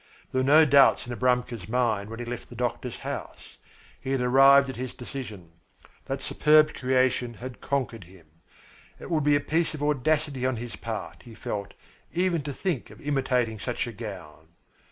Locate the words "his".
4.75-4.95, 10.55-10.75